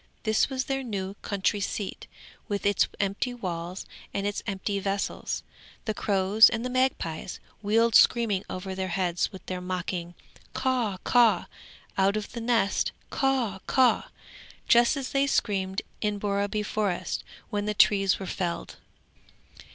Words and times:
This 0.23 0.49
was 0.49 0.65
their 0.65 0.81
new 0.81 1.13
country 1.21 1.59
seat 1.59 2.07
with 2.47 2.65
its 2.65 2.87
empty 2.99 3.35
walls 3.35 3.85
and 4.15 4.25
its 4.25 4.41
empty 4.47 4.79
vessels. 4.79 5.43
The 5.85 5.93
crows 5.93 6.49
and 6.49 6.65
the 6.65 6.71
magpies 6.71 7.39
wheeled 7.61 7.93
screaming 7.93 8.43
over 8.49 8.73
their 8.73 8.87
heads 8.87 9.31
with 9.31 9.45
their 9.45 9.61
mocking 9.61 10.15
"Caw, 10.55 10.97
caw! 11.03 11.45
Out 11.99 12.17
of 12.17 12.31
the 12.31 12.41
nest, 12.41 12.93
Caw, 13.11 13.59
caw!" 13.67 14.07
just 14.67 14.97
as 14.97 15.11
they 15.11 15.27
screamed 15.27 15.83
in 16.01 16.17
Borreby 16.17 16.63
Forest 16.63 17.23
when 17.51 17.65
the 17.65 17.75
trees 17.75 18.17
were 18.17 18.25
felled. 18.25 18.77